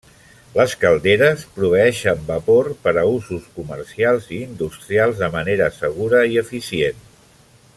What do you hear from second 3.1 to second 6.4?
usos comercials i industrials de manera segura